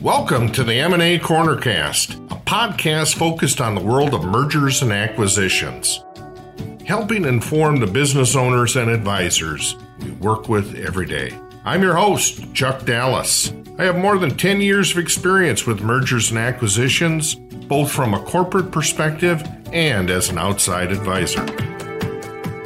[0.00, 6.02] Welcome to the M&A Cornercast, a podcast focused on the world of mergers and acquisitions,
[6.86, 11.38] helping inform the business owners and advisors we work with every day.
[11.66, 13.52] I'm your host, Chuck Dallas.
[13.78, 18.22] I have more than 10 years of experience with mergers and acquisitions, both from a
[18.22, 21.44] corporate perspective and as an outside advisor.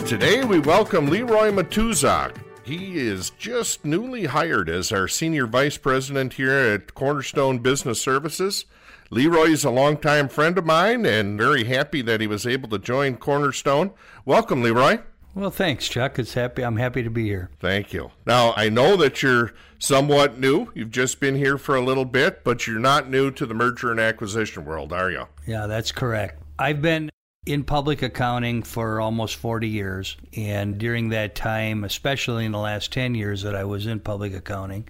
[0.06, 6.34] Today we welcome LeRoy Matuszak, he is just newly hired as our Senior Vice President
[6.34, 8.64] here at Cornerstone Business Services.
[9.10, 12.78] LeRoy is a longtime friend of mine and very happy that he was able to
[12.78, 13.92] join Cornerstone.
[14.24, 15.02] Welcome, LeRoy.
[15.34, 16.18] Well, thanks, Chuck.
[16.18, 16.62] It's happy.
[16.62, 17.50] I'm happy to be here.
[17.58, 18.12] Thank you.
[18.24, 20.70] Now, I know that you're somewhat new.
[20.74, 23.90] You've just been here for a little bit, but you're not new to the merger
[23.90, 25.26] and acquisition world, are you?
[25.46, 26.40] Yeah, that's correct.
[26.58, 27.10] I've been
[27.46, 30.16] in public accounting for almost 40 years.
[30.36, 34.34] And during that time, especially in the last 10 years that I was in public
[34.34, 34.88] accounting,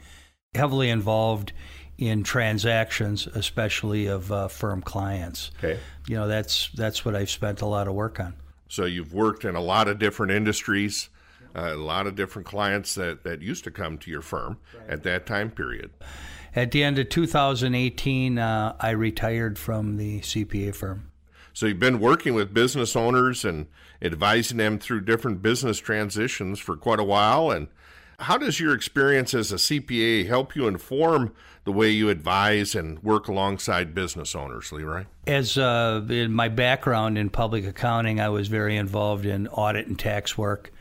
[0.54, 1.52] heavily involved
[1.98, 5.50] in transactions, especially of uh, firm clients.
[5.58, 5.78] Okay.
[6.08, 8.34] You know, that's that's what I've spent a lot of work on.
[8.68, 11.08] So you've worked in a lot of different industries,
[11.54, 14.90] uh, a lot of different clients that, that used to come to your firm right.
[14.90, 15.90] at that time period.
[16.56, 21.10] At the end of 2018, uh, I retired from the CPA firm.
[21.54, 23.68] So you've been working with business owners and
[24.02, 27.52] advising them through different business transitions for quite a while.
[27.52, 27.68] And
[28.18, 33.00] how does your experience as a CPA help you inform the way you advise and
[33.04, 35.06] work alongside business owners, LeRoy?
[35.28, 39.96] As uh, in my background in public accounting, I was very involved in audit and
[39.96, 40.72] tax work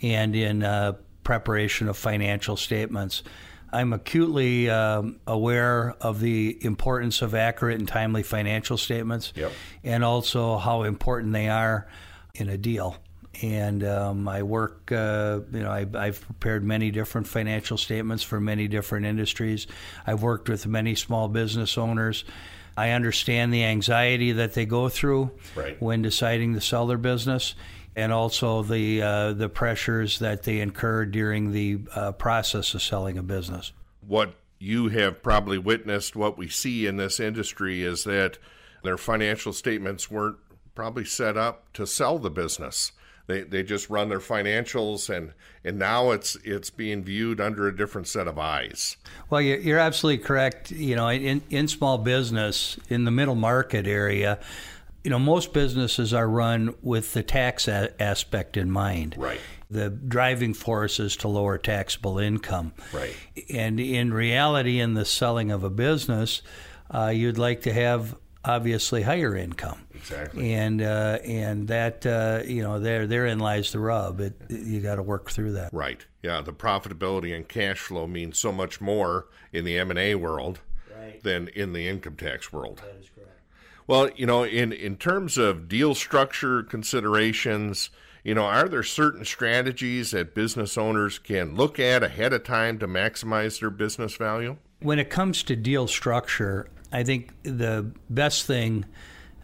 [0.00, 0.92] and in uh,
[1.24, 3.24] preparation of financial statements.
[3.72, 9.52] I'm acutely um, aware of the importance of accurate and timely financial statements, yep.
[9.84, 11.86] and also how important they are
[12.34, 12.96] in a deal.
[13.42, 18.40] And um, I work, uh, you know, I, I've prepared many different financial statements for
[18.40, 19.66] many different industries.
[20.06, 22.24] I've worked with many small business owners.
[22.76, 25.80] I understand the anxiety that they go through right.
[25.80, 27.54] when deciding to sell their business
[27.96, 33.18] and also the uh, the pressures that they incur during the uh, process of selling
[33.18, 33.72] a business.
[34.06, 38.38] What you have probably witnessed, what we see in this industry, is that
[38.82, 40.36] their financial statements weren't
[40.74, 42.92] probably set up to sell the business.
[43.26, 45.34] They, they just run their financials and,
[45.64, 48.96] and now it's it's being viewed under a different set of eyes.
[49.28, 50.72] Well, you're, you're absolutely correct.
[50.72, 54.40] You know, in, in small business, in the middle market area,
[55.04, 59.14] you know, most businesses are run with the tax a- aspect in mind.
[59.16, 59.40] Right.
[59.70, 62.72] The driving force is to lower taxable income.
[62.92, 63.14] Right.
[63.48, 66.42] And in reality, in the selling of a business,
[66.92, 69.86] uh, you'd like to have obviously higher income.
[69.94, 70.54] Exactly.
[70.54, 74.20] And uh, and that uh, you know there therein lies the rub.
[74.20, 75.72] It, you got to work through that.
[75.72, 76.04] Right.
[76.22, 76.40] Yeah.
[76.40, 80.60] The profitability and cash flow means so much more in the M and A world
[80.98, 81.22] right.
[81.22, 82.78] than in the income tax world.
[82.78, 83.19] That is correct.
[83.90, 87.90] Well, you know, in, in terms of deal structure considerations,
[88.22, 92.78] you know, are there certain strategies that business owners can look at ahead of time
[92.78, 94.58] to maximize their business value?
[94.78, 98.84] When it comes to deal structure, I think the best thing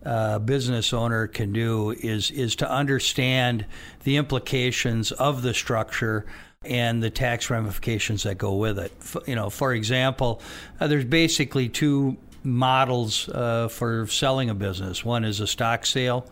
[0.05, 3.67] a business owner can do is is to understand
[4.05, 6.25] the implications of the structure
[6.65, 8.93] and the tax ramifications that go with it.
[9.27, 10.41] You know, for example,
[10.79, 15.05] uh, there's basically two models uh, for selling a business.
[15.05, 16.27] One is a stock sale,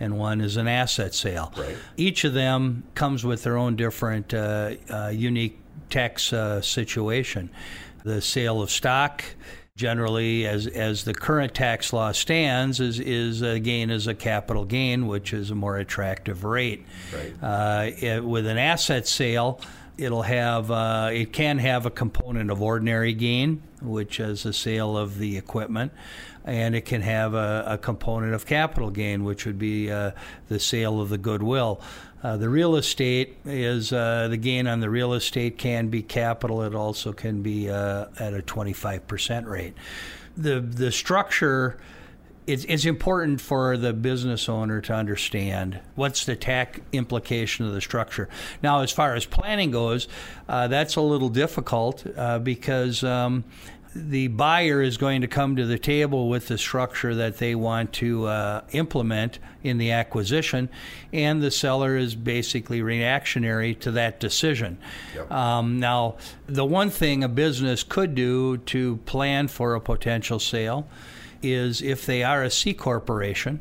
[0.00, 1.52] and one is an asset sale.
[1.56, 1.76] Right.
[1.96, 5.58] Each of them comes with their own different uh, uh, unique
[5.90, 7.50] tax uh, situation.
[8.04, 9.24] The sale of stock
[9.76, 14.64] generally as as the current tax law stands is is a gain as a capital
[14.64, 17.32] gain which is a more attractive rate right.
[17.40, 19.60] uh, it, with an asset sale
[19.98, 24.96] it'll have uh, it can have a component of ordinary gain, which is the sale
[24.96, 25.92] of the equipment,
[26.44, 30.12] and it can have a, a component of capital gain, which would be uh,
[30.48, 31.80] the sale of the goodwill.
[32.22, 36.62] Uh, the real estate is uh, the gain on the real estate can be capital.
[36.62, 39.74] It also can be uh, at a 25% rate.
[40.36, 41.78] The the structure
[42.48, 47.80] it's, it's important for the business owner to understand what's the tax implication of the
[47.82, 48.30] structure.
[48.62, 50.08] Now, as far as planning goes,
[50.48, 53.44] uh, that's a little difficult uh, because um,
[53.94, 57.92] the buyer is going to come to the table with the structure that they want
[57.94, 60.68] to uh, implement in the acquisition,
[61.12, 64.78] and the seller is basically reactionary to that decision.
[65.14, 65.30] Yep.
[65.30, 70.86] Um, now, the one thing a business could do to plan for a potential sale
[71.42, 73.60] is if they are a C corporation,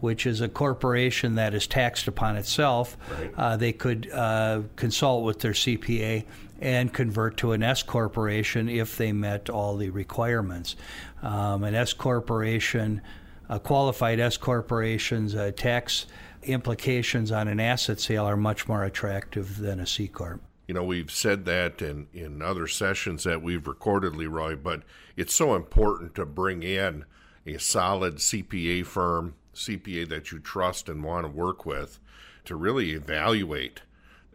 [0.00, 3.32] which is a corporation that is taxed upon itself, right.
[3.36, 6.24] uh, they could uh, consult with their CPA
[6.64, 10.76] and convert to an S corporation if they met all the requirements.
[11.22, 13.02] Um, an S corporation,
[13.50, 16.06] a qualified S corporation's uh, tax
[16.42, 20.42] implications on an asset sale are much more attractive than a C corp.
[20.66, 24.82] You know, we've said that in, in other sessions that we've recorded, LeRoy, but
[25.16, 27.04] it's so important to bring in
[27.46, 32.00] a solid CPA firm, CPA that you trust and want to work with,
[32.46, 33.82] to really evaluate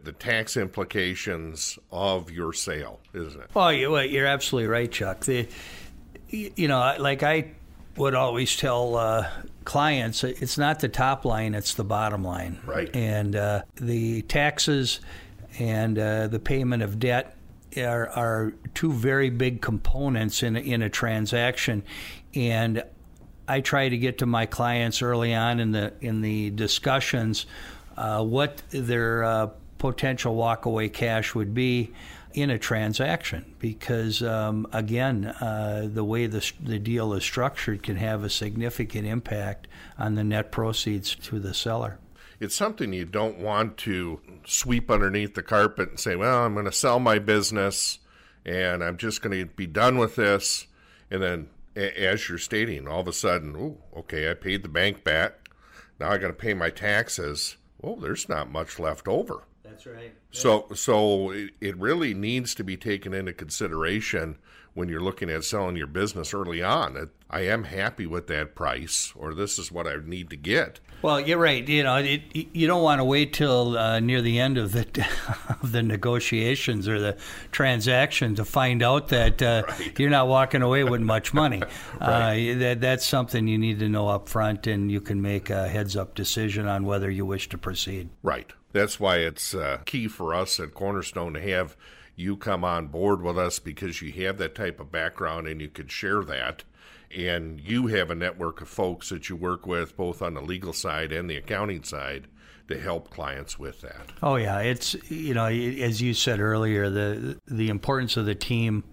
[0.02, 3.50] the tax implications of your sale, isn't it?
[3.54, 5.24] Well, you're absolutely right, Chuck.
[5.24, 5.48] The,
[6.28, 7.52] you know, like I
[7.96, 9.28] would always tell uh,
[9.64, 12.60] clients, it's not the top line; it's the bottom line.
[12.64, 12.94] Right.
[12.94, 15.00] And uh, the taxes
[15.58, 17.36] and uh, the payment of debt
[17.76, 21.82] are, are two very big components in a, in a transaction,
[22.34, 22.82] and
[23.46, 27.46] I try to get to my clients early on in the in the discussions
[27.96, 29.50] uh, what their uh,
[29.80, 31.92] potential walkaway cash would be
[32.32, 37.96] in a transaction because um, again uh, the way the, the deal is structured can
[37.96, 39.66] have a significant impact
[39.98, 41.98] on the net proceeds to the seller
[42.40, 46.64] it's something you don't want to sweep underneath the carpet and say, well, I'm going
[46.64, 47.98] to sell my business
[48.46, 50.66] and I'm just going to be done with this.
[51.10, 55.04] And then, as you're stating, all of a sudden, oh, okay, I paid the bank
[55.04, 55.50] back.
[55.98, 57.58] Now I got to pay my taxes.
[57.82, 59.42] Oh, there's not much left over.
[59.70, 60.12] That's right.
[60.32, 64.36] So, so it, it really needs to be taken into consideration
[64.74, 67.10] when you're looking at selling your business early on.
[67.28, 70.80] I am happy with that price, or this is what I need to get.
[71.02, 71.66] Well, you're right.
[71.66, 74.86] You know, it, you don't want to wait till uh, near the end of the
[75.62, 77.16] of the negotiations or the
[77.52, 79.98] transaction to find out that uh, right.
[79.98, 81.62] you're not walking away with much money.
[82.00, 82.50] right.
[82.50, 85.68] uh, that that's something you need to know up front, and you can make a
[85.68, 88.10] heads up decision on whether you wish to proceed.
[88.22, 88.52] Right.
[88.72, 91.76] That's why it's uh, key for us at Cornerstone to have
[92.20, 95.68] you come on board with us because you have that type of background and you
[95.68, 96.62] could share that
[97.16, 100.72] and you have a network of folks that you work with both on the legal
[100.72, 102.28] side and the accounting side
[102.68, 104.12] to help clients with that.
[104.22, 108.84] Oh yeah, it's you know as you said earlier the the importance of the team,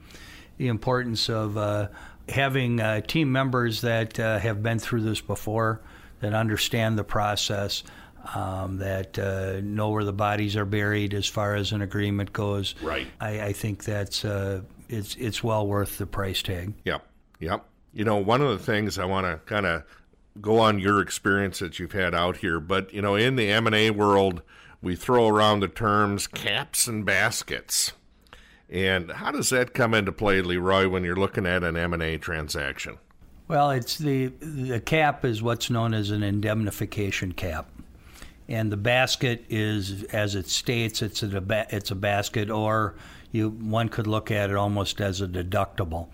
[0.57, 1.89] the importance of uh,
[2.27, 5.81] having uh, team members that uh, have been through this before,
[6.21, 7.83] that understand the process.
[8.35, 12.75] Um, that uh, know where the bodies are buried as far as an agreement goes.
[12.81, 13.07] Right.
[13.21, 16.73] I, I think that's uh, it's it's well worth the price tag.
[16.83, 17.05] Yep.
[17.39, 17.65] Yep.
[17.93, 19.83] You know, one of the things I want to kind of
[20.41, 23.91] go on your experience that you've had out here, but you know, in the M&A
[23.91, 24.41] world,
[24.81, 27.93] we throw around the terms caps and baskets.
[28.69, 32.97] And how does that come into play, LeRoy, when you're looking at an M&A transaction?
[33.47, 37.69] Well, it's the the cap is what's known as an indemnification cap,
[38.49, 42.95] and the basket is, as it states, it's a it's a basket, or
[43.31, 46.07] you one could look at it almost as a deductible.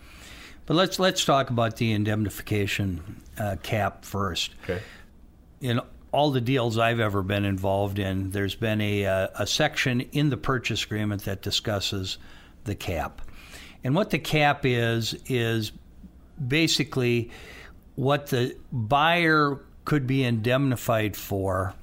[0.66, 4.56] But let's let's talk about the indemnification uh, cap first.
[4.64, 4.82] Okay.
[5.62, 5.80] In
[6.12, 10.30] all the deals I've ever been involved in, there's been a, uh, a section in
[10.30, 12.20] the purchase agreement that discusses
[12.66, 13.22] the cap.
[13.84, 15.72] And what the cap is is
[16.48, 17.32] basically
[17.96, 21.74] what the buyer could be indemnified for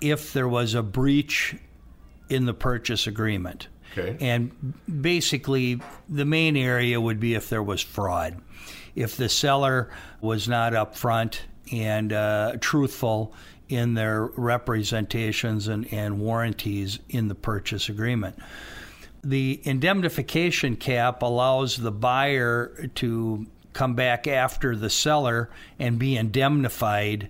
[0.00, 1.56] if there was a breach
[2.28, 3.68] in the purchase agreement.
[3.96, 4.16] Okay.
[4.20, 8.40] And basically, the main area would be if there was fraud.
[8.94, 11.38] If the seller was not upfront
[11.72, 13.34] and uh, truthful
[13.68, 18.38] in their representations and, and warranties in the purchase agreement.
[19.24, 27.28] The indemnification cap allows the buyer to come back after the seller and be indemnified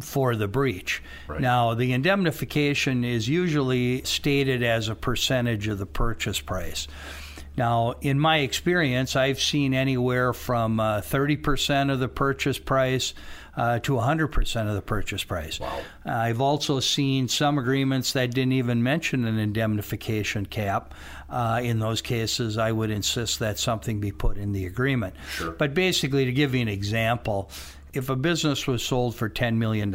[0.00, 1.02] for the breach.
[1.26, 1.40] Right.
[1.40, 6.86] Now, the indemnification is usually stated as a percentage of the purchase price.
[7.56, 13.12] Now, in my experience, I've seen anywhere from uh, 30% of the purchase price
[13.56, 15.58] uh, to 100% of the purchase price.
[15.58, 15.80] Wow.
[16.06, 20.94] Uh, I've also seen some agreements that didn't even mention an indemnification cap.
[21.28, 25.14] Uh, in those cases, I would insist that something be put in the agreement.
[25.30, 25.50] Sure.
[25.50, 27.50] But basically, to give you an example,
[27.92, 29.94] if a business was sold for $10 million,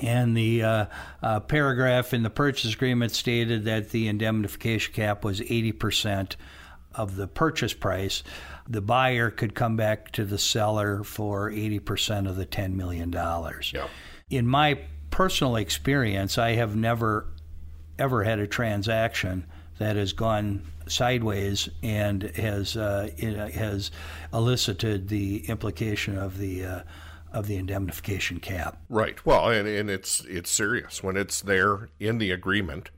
[0.00, 0.86] and the uh,
[1.22, 6.36] uh, paragraph in the purchase agreement stated that the indemnification cap was 80%
[6.94, 8.22] of the purchase price,
[8.68, 13.12] the buyer could come back to the seller for 80% of the $10 million.
[13.12, 13.90] Yep.
[14.30, 14.80] In my
[15.10, 17.28] personal experience, I have never
[17.98, 19.46] ever had a transaction
[19.82, 23.10] that has gone sideways and has uh,
[23.54, 23.90] has
[24.32, 26.80] elicited the implication of the uh,
[27.32, 28.78] of the indemnification cap.
[28.88, 29.24] Right.
[29.24, 32.90] Well, and, and it's it's serious when it's there in the agreement.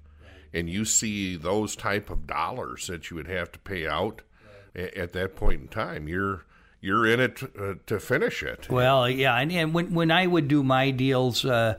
[0.53, 4.23] and you see those type of dollars that you would have to pay out
[4.75, 4.95] right.
[4.95, 6.45] at that point in time, you're
[6.81, 8.69] you're in it to, uh, to finish it.
[8.71, 11.45] Well, yeah, and, and, when when I would do my deals.
[11.45, 11.79] Uh,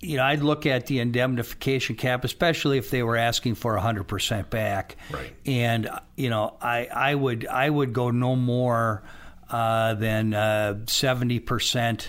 [0.00, 4.50] you know, I'd look at the indemnification cap, especially if they were asking for 100%
[4.50, 4.96] back.
[5.10, 5.32] Right.
[5.46, 9.02] And you know, I, I would I would go no more
[9.48, 12.08] uh, than uh, 70%,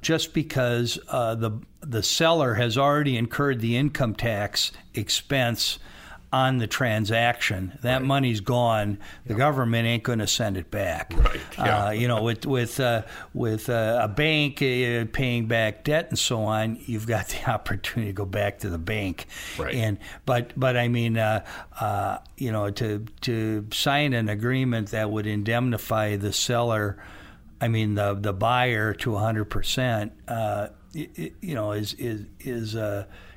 [0.00, 5.78] just because uh, the the seller has already incurred the income tax expense
[6.32, 7.78] on the transaction.
[7.82, 8.02] That right.
[8.02, 8.98] money's gone.
[9.24, 9.38] The yep.
[9.38, 11.14] government ain't going to send it back.
[11.16, 11.40] Right.
[11.56, 11.86] Yeah.
[11.86, 16.18] Uh, you know, with with uh, with uh, a bank uh, paying back debt and
[16.18, 19.26] so on, you've got the opportunity to go back to the bank.
[19.58, 19.74] Right.
[19.74, 21.44] And but but I mean, uh,
[21.80, 26.98] uh, you know, to to sign an agreement that would indemnify the seller.
[27.60, 30.12] I mean the the buyer to 100 percent.
[30.92, 32.76] You know, is is is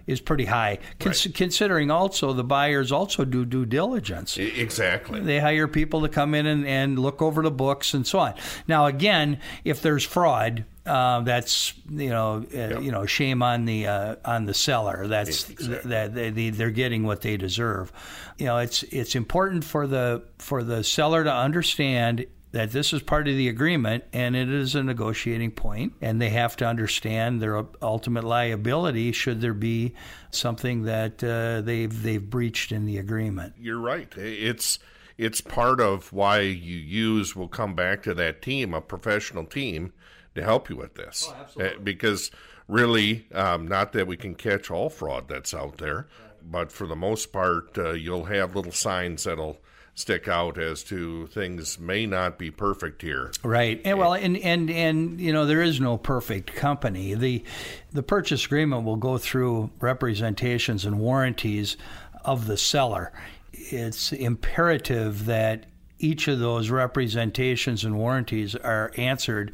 [0.08, 1.36] is pretty high, Cons- right.
[1.36, 4.38] considering also the buyers also do due diligence.
[4.38, 5.20] Exactly.
[5.20, 8.34] They hire people to come in and, and look over the books and so on.
[8.68, 12.82] Now, again, if there's fraud, uh, that's you know uh, yep.
[12.82, 15.08] you know shame on the uh, on the seller.
[15.08, 15.90] That's exactly.
[15.90, 17.92] that they, they're getting what they deserve.
[18.38, 23.02] You know, it's it's important for the for the seller to understand that this is
[23.02, 27.42] part of the agreement and it is a negotiating point and they have to understand
[27.42, 29.94] their ultimate liability should there be
[30.32, 33.54] something that uh, they've they've breached in the agreement.
[33.58, 34.12] You're right.
[34.18, 34.80] It's
[35.18, 39.94] it's part of why you use we'll come back to that team, a professional team
[40.36, 41.28] to help you with this.
[41.30, 41.84] Oh, absolutely.
[41.84, 42.32] Because
[42.68, 46.08] really um, not that we can catch all fraud that's out there,
[46.44, 49.58] but for the most part uh, you'll have little signs that'll
[50.02, 53.32] stick out as to things may not be perfect here.
[53.44, 53.80] Right.
[53.86, 57.14] And well, and and and you know there is no perfect company.
[57.14, 57.44] The
[57.92, 61.78] the purchase agreement will go through representations and warranties
[62.26, 63.14] of the seller.
[63.54, 65.66] It's imperative that
[66.00, 69.54] each of those representations and warranties are answered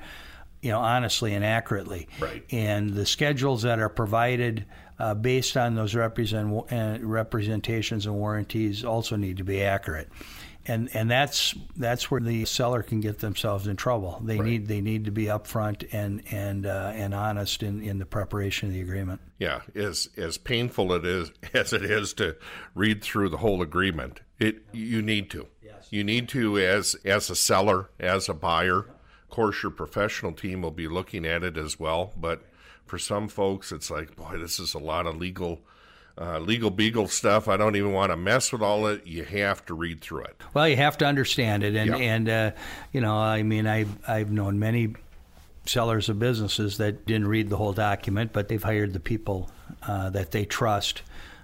[0.62, 2.08] you know honestly and accurately.
[2.20, 2.44] Right.
[2.52, 4.66] And the schedules that are provided
[5.00, 10.10] uh, based on those represent, uh, representations and warranties also need to be accurate.
[10.70, 14.22] And, and that's that's where the seller can get themselves in trouble.
[14.22, 14.46] They right.
[14.46, 18.68] need they need to be upfront and and uh, and honest in, in the preparation
[18.68, 19.22] of the agreement.
[19.40, 22.36] Yeah, as as painful it is as it is to
[22.76, 25.48] read through the whole agreement, it you need to.
[25.64, 25.88] Yes.
[25.90, 28.88] You need to as as a seller, as a buyer.
[29.28, 32.42] Of course, your professional team will be looking at it as well, but
[32.86, 35.62] for some folks, it's like, boy, this is a lot of legal.
[36.20, 37.48] Uh, legal beagle stuff.
[37.48, 39.06] I don't even want to mess with all it.
[39.06, 40.42] You have to read through it.
[40.56, 42.00] Well, you have to understand it, and yep.
[42.00, 42.52] and uh,
[42.92, 44.96] you know, I mean, I I've known many
[45.70, 49.52] sellers of businesses that didn't read the whole document, but they've hired the people
[49.84, 51.04] uh, that they trust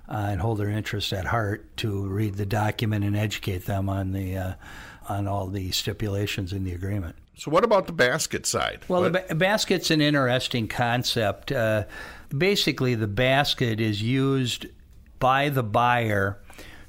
[0.10, 4.12] uh, and hold their interest at heart to read the document and educate them on
[4.12, 4.54] the uh,
[5.08, 7.16] on all the stipulations in the agreement.
[7.36, 8.82] So, what about the basket side?
[8.88, 9.14] Well, what?
[9.14, 11.52] the ba- basket's an interesting concept.
[11.52, 11.86] Uh,
[12.36, 14.68] basically, the basket is used
[15.20, 16.40] by the buyer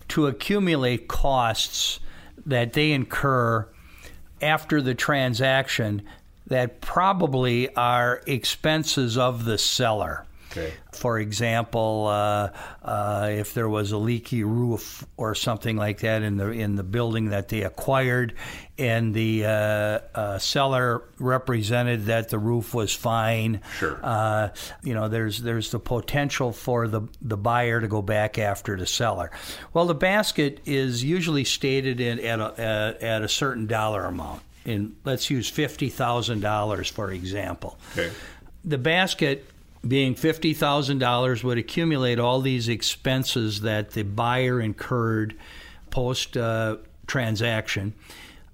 [0.08, 2.00] to accumulate costs
[2.46, 3.68] that they incur
[4.42, 6.02] after the transaction
[6.46, 10.26] that probably are expenses of the seller.
[10.56, 10.72] Okay.
[10.92, 12.50] For example, uh,
[12.82, 16.84] uh, if there was a leaky roof or something like that in the in the
[16.84, 18.34] building that they acquired,
[18.78, 23.98] and the uh, uh seller represented that the roof was fine, sure.
[24.02, 24.50] Uh,
[24.84, 28.86] you know, there's there's the potential for the the buyer to go back after the
[28.86, 29.32] seller.
[29.72, 34.42] Well, the basket is usually stated in at a, at a certain dollar amount.
[34.64, 37.76] In let's use fifty thousand dollars for example.
[37.92, 38.12] Okay.
[38.64, 39.44] The basket
[39.86, 45.36] being $50,000 would accumulate all these expenses that the buyer incurred
[45.90, 46.76] post uh,
[47.06, 47.94] transaction.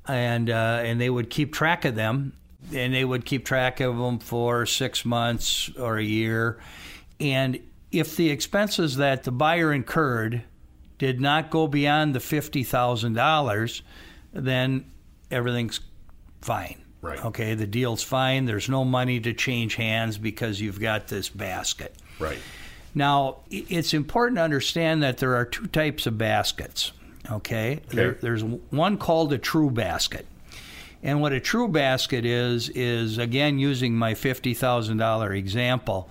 [0.06, 2.32] And uh, and they would keep track of them
[2.74, 6.58] and they would keep track of them for 6 months or a year.
[7.20, 7.60] And
[7.92, 10.42] if the expenses that the buyer incurred
[10.98, 13.82] did not go beyond the $50,000
[14.32, 14.84] then
[15.30, 15.80] everything's
[16.40, 17.24] fine Right.
[17.24, 18.44] Okay, the deal's fine.
[18.44, 21.94] There's no money to change hands because you've got this basket.
[22.18, 22.38] Right.
[22.94, 26.92] Now, it's important to understand that there are two types of baskets.
[27.30, 27.74] Okay?
[27.74, 27.82] okay.
[27.88, 30.26] There, there's one called a true basket.
[31.02, 36.10] And what a true basket is, is again using my $50,000 example,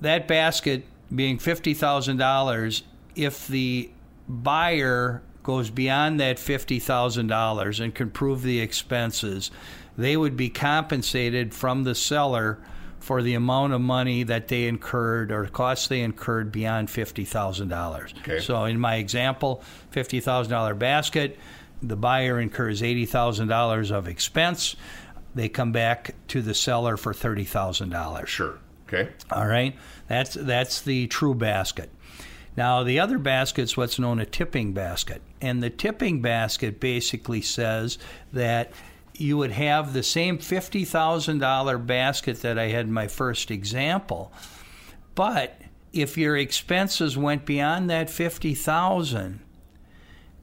[0.00, 2.82] that basket being $50,000,
[3.16, 3.90] if the
[4.28, 9.50] buyer goes beyond that $50,000 and can prove the expenses,
[9.96, 12.58] they would be compensated from the seller
[12.98, 18.18] for the amount of money that they incurred or costs they incurred beyond $50,000.
[18.18, 18.40] Okay.
[18.40, 21.38] So in my example, $50,000 basket,
[21.82, 24.76] the buyer incurs $80,000 of expense.
[25.34, 28.26] They come back to the seller for $30,000.
[28.26, 28.58] Sure.
[28.92, 29.08] Okay.
[29.30, 29.76] All right,
[30.08, 31.90] that's that's the true basket.
[32.56, 37.98] Now the other basket's what's known a tipping basket, and the tipping basket basically says
[38.32, 38.72] that
[39.20, 43.50] you would have the same fifty thousand dollar basket that I had in my first
[43.50, 44.32] example,
[45.14, 45.60] but
[45.92, 49.40] if your expenses went beyond that fifty thousand,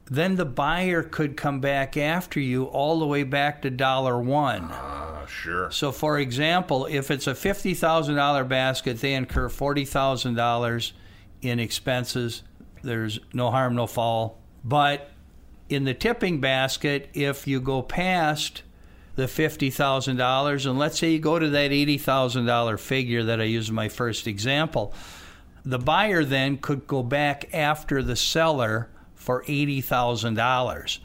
[0.05, 4.63] then the buyer could come back after you all the way back to dollar one.
[4.63, 5.72] Uh, sure.
[5.72, 10.93] So, for example, if it's a fifty thousand dollar basket, they incur forty thousand dollars
[11.41, 12.43] in expenses.
[12.84, 14.38] There's no harm, no foul.
[14.63, 15.12] But
[15.69, 18.63] in the tipping basket, if you go past
[19.17, 23.24] the fifty thousand dollars, and let's say you go to that eighty thousand dollar figure
[23.24, 24.93] that I used in my first example,
[25.65, 31.00] the buyer then could go back after the seller for eighty thousand dollars.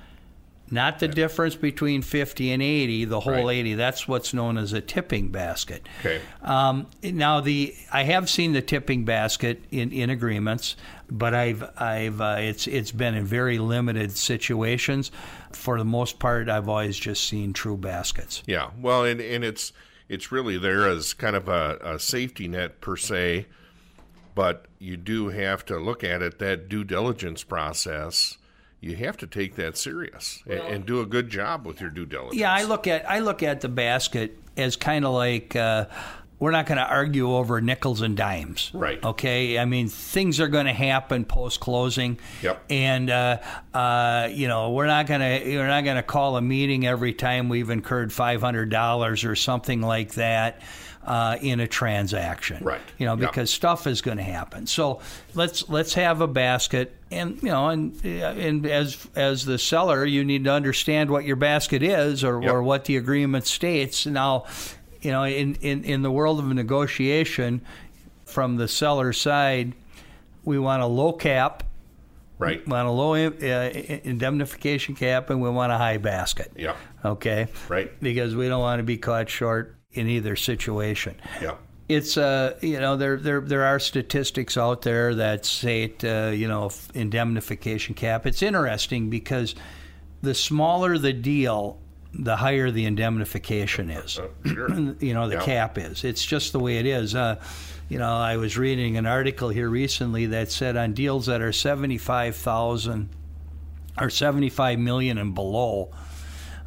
[0.72, 3.58] Not the difference between 50 and 80, the whole Right.
[3.58, 3.74] 80.
[3.74, 5.86] That's what's known as a tipping basket.
[6.00, 6.22] Okay.
[6.40, 10.76] Um, now the I have seen the tipping basket in, in agreements,
[11.10, 15.10] but I've I've uh, it's it's been in very limited situations.
[15.52, 18.42] For the most part, I've always just seen true baskets.
[18.46, 19.74] Yeah, well, and, and it's
[20.08, 23.46] it's really there as kind of a, a safety net per se,
[24.34, 28.38] but you do have to look at it that due diligence process.
[28.82, 32.04] You have to take that serious and, and do a good job with your due
[32.04, 32.34] diligence.
[32.34, 35.86] Yeah, I look at I look at the basket as kind of like uh,
[36.40, 39.00] we're not going to argue over nickels and dimes, Right.
[39.02, 42.64] Okay, I mean things are going to happen post closing, Yep.
[42.68, 43.38] and uh,
[43.72, 47.12] uh, you know we're not going to we're not going to call a meeting every
[47.14, 50.60] time we've incurred five hundred dollars or something like that.
[51.04, 52.80] Uh, in a transaction, Right.
[52.96, 53.30] You know, Yep.
[53.30, 54.68] because stuff is going to happen.
[54.68, 55.00] So
[55.34, 60.04] let's let's have a basket, and you know, and uh, and as as the seller,
[60.04, 62.52] you need to understand what your basket is, or, Yep.
[62.52, 64.06] or what the agreement states.
[64.06, 64.44] Now,
[65.00, 67.62] you know, in, in in the world of negotiation,
[68.24, 69.72] from the seller side,
[70.44, 71.64] we want a low cap,
[72.38, 72.64] right.
[72.64, 73.70] we want a low uh,
[74.04, 76.52] indemnification cap, and we want a high basket.
[76.56, 77.90] Yeah, Okay, right.
[78.00, 81.56] because we don't want to be caught short in either situation Yeah,
[81.88, 86.30] it's uh you know there there there are statistics out there that say it, uh,
[86.30, 88.26] you know indemnification cap.
[88.26, 89.54] It's interesting because
[90.22, 91.78] the smaller the deal,
[92.14, 94.18] the higher the indemnification is.
[94.18, 94.70] uh, sure.
[95.00, 95.42] you know the Yeah.
[95.44, 96.04] cap is.
[96.04, 97.14] It's just the way it is.
[97.14, 97.36] Uh,
[97.88, 101.52] you know, I was reading an article here recently that said on deals that are
[101.52, 103.10] seventy five thousand
[103.98, 105.90] or seventy five million and below.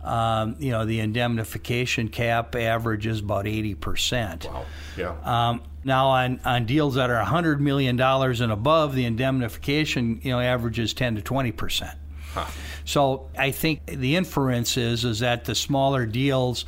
[0.05, 4.45] Um, you know, the indemnification cap averages about 80%.
[4.45, 4.65] Wow.
[4.95, 5.15] Yeah.
[5.23, 10.39] Um, now, on, on deals that are $100 million and above, the indemnification you know
[10.39, 11.97] averages 10 to 20 percent.
[12.33, 12.45] Huh.
[12.83, 16.65] So I think the inference is is that the smaller deals,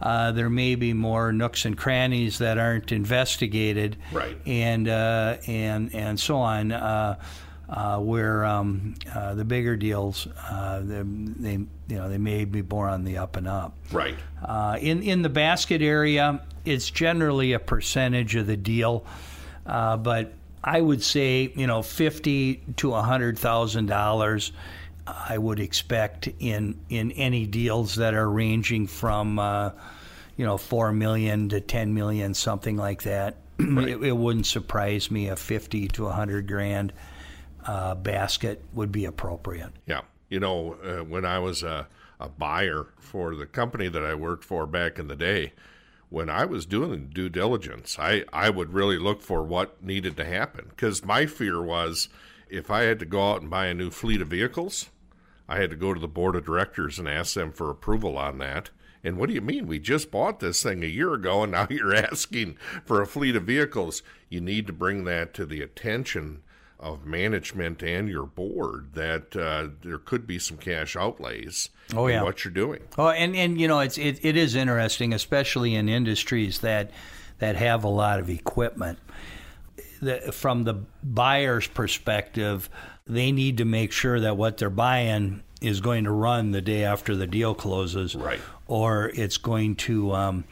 [0.00, 4.36] uh, there may be more nooks and crannies that aren't investigated, Right.
[4.46, 6.72] And uh, and and so on.
[6.72, 7.18] Uh,
[7.68, 12.62] uh, where um, uh, the bigger deals, uh, they, they you know they may be
[12.62, 13.74] more on the up and up.
[13.90, 14.16] Right.
[14.44, 19.04] Uh, in in the basket area, it's generally a percentage of the deal,
[19.66, 24.52] uh, but I would say you know fifty to hundred thousand dollars.
[25.08, 29.70] I would expect in in any deals that are ranging from uh,
[30.36, 33.38] you know four million to ten million, something like that.
[33.58, 36.92] it, it wouldn't surprise me if fifty to hundred grand
[37.66, 39.72] uh, basket would be appropriate.
[39.86, 40.02] Yeah.
[40.28, 44.44] You know, uh, when I was a, a buyer for the company that I worked
[44.44, 45.52] for back in the day,
[46.08, 50.24] when I was doing due diligence, I, I would really look for what needed to
[50.24, 50.66] happen.
[50.68, 52.08] Because my fear was
[52.48, 54.90] if I had to go out and buy a new fleet of vehicles,
[55.48, 58.38] I had to go to the board of directors and ask them for approval on
[58.38, 58.70] that.
[59.04, 59.66] And what do you mean?
[59.66, 63.36] We just bought this thing a year ago and now you're asking for a fleet
[63.36, 64.02] of vehicles.
[64.28, 66.42] You need to bring that to the attention
[66.78, 72.14] of management and your board that uh, there could be some cash outlays Oh, in
[72.14, 72.22] yeah.
[72.22, 72.82] what you're doing.
[72.98, 76.90] Oh, and, and you know it's it, it is interesting, especially in industries that
[77.38, 78.98] that have a lot of equipment.
[80.02, 82.68] The, from the buyer's perspective,
[83.06, 86.84] they need to make sure that what they're buying is going to run the day
[86.84, 88.40] after the deal closes, Right.
[88.68, 90.44] Or it's going to um,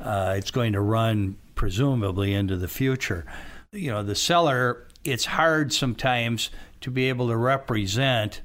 [0.00, 3.24] uh, it's going to run presumably into the future.
[3.72, 4.86] You know, the seller.
[5.04, 6.50] It's hard sometimes
[6.82, 8.40] to be able to represent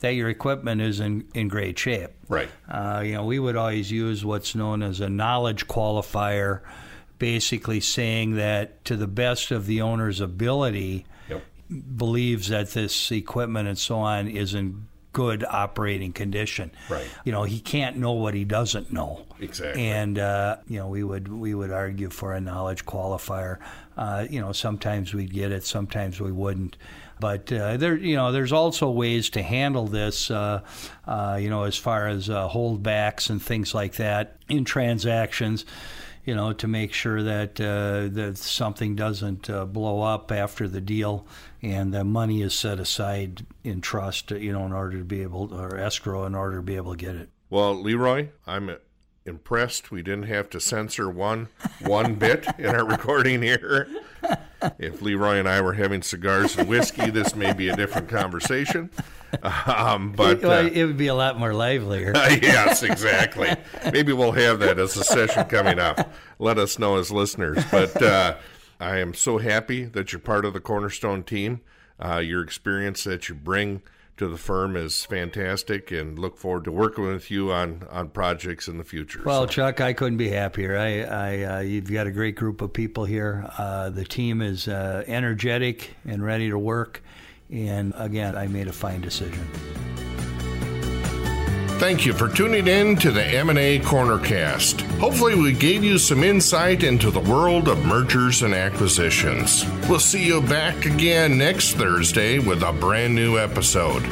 [0.00, 2.10] that your equipment is in, in great shape.
[2.28, 2.48] Right.
[2.68, 6.60] Uh, you know, we would always use what's known as a knowledge qualifier
[7.18, 11.42] basically saying that to the best of the owner's ability, Yep.
[11.96, 16.72] believes that this equipment and so on is in good operating condition.
[16.90, 17.06] Right.
[17.24, 19.24] You know, he can't know what he doesn't know.
[19.40, 19.86] Exactly.
[19.86, 23.58] And uh, you know, we would we would argue for a knowledge qualifier.
[23.96, 26.76] Uh, you know, sometimes we'd get it, sometimes we wouldn't.
[27.20, 30.30] But uh, there, you know, there's also ways to handle this.
[30.30, 30.60] Uh,
[31.06, 35.64] uh, you know, as far as uh, holdbacks and things like that in transactions
[36.26, 41.26] you know, to make sure that uh, that something doesn't blow up after the deal,
[41.60, 45.52] and the money is set aside in trust, you know, in order to be able
[45.52, 47.28] or escrow in order to be able to get it.
[47.50, 48.74] Well, LeRoy, I'm
[49.26, 51.48] impressed we didn't have to censor one
[51.80, 53.88] one bit in our recording here.
[54.78, 58.90] If LeRoy and I were having cigars and whiskey, this may be a different conversation.
[59.66, 62.12] Um, but Well, uh, it would be a lot more livelier.
[62.14, 63.54] yes, exactly.
[63.92, 66.12] Maybe we'll have that as a session coming up.
[66.38, 67.62] Let us know as listeners.
[67.70, 68.36] But uh,
[68.80, 71.60] I am so happy that you're part of the Cornerstone team.
[72.02, 73.82] Uh, your experience that you bring
[74.16, 78.68] to the firm is fantastic, and look forward to working with you on on projects
[78.68, 79.22] in the future.
[79.24, 80.76] Well, So, Chuck, I couldn't be happier.
[80.78, 83.50] I, I uh, you've got a great group of people here.
[83.58, 87.02] Uh, the team is uh, energetic and ready to work.
[87.50, 89.46] And again, I made a fine decision.
[91.84, 94.80] Thank you for tuning in to the M&A Cornercast.
[94.98, 99.66] Hopefully we gave you some insight into the world of mergers and acquisitions.
[99.86, 104.02] We'll see you back again next Thursday with a brand new episode.